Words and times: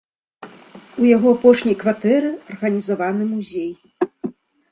У 1.01 1.09
яго 1.15 1.33
апошняй 1.35 1.75
кватэры 1.83 2.31
арганізаваны 2.53 3.23
музей. 3.35 3.71